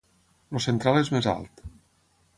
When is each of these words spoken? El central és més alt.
El 0.59 0.63
central 0.65 0.97
és 1.03 1.13
més 1.17 1.31
alt. 1.35 1.65